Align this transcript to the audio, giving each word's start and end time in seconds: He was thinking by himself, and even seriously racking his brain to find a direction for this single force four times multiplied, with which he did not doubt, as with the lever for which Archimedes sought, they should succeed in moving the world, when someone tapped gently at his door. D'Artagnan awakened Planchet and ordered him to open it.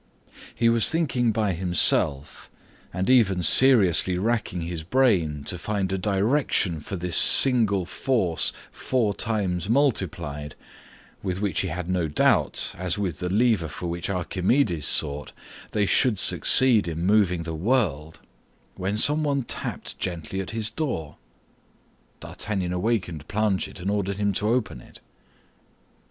He 0.55 0.67
was 0.67 0.89
thinking 0.89 1.31
by 1.31 1.53
himself, 1.53 2.49
and 2.91 3.07
even 3.07 3.43
seriously 3.43 4.17
racking 4.17 4.61
his 4.61 4.83
brain 4.83 5.43
to 5.43 5.59
find 5.59 5.93
a 5.93 5.97
direction 5.99 6.79
for 6.79 6.95
this 6.95 7.15
single 7.15 7.85
force 7.85 8.51
four 8.71 9.13
times 9.13 9.69
multiplied, 9.69 10.55
with 11.21 11.39
which 11.39 11.61
he 11.61 11.67
did 11.67 11.87
not 11.87 12.15
doubt, 12.15 12.73
as 12.75 12.97
with 12.97 13.19
the 13.19 13.29
lever 13.29 13.67
for 13.67 13.85
which 13.85 14.09
Archimedes 14.09 14.87
sought, 14.87 15.33
they 15.69 15.85
should 15.85 16.17
succeed 16.17 16.87
in 16.87 17.05
moving 17.05 17.43
the 17.43 17.53
world, 17.53 18.21
when 18.77 18.97
someone 18.97 19.43
tapped 19.43 19.99
gently 19.99 20.41
at 20.41 20.49
his 20.49 20.71
door. 20.71 21.17
D'Artagnan 22.21 22.73
awakened 22.73 23.27
Planchet 23.27 23.79
and 23.79 23.91
ordered 23.91 24.17
him 24.17 24.33
to 24.33 24.47
open 24.47 24.81
it. 24.81 24.99